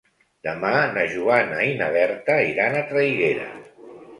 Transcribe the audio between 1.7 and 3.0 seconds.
na Berta iran a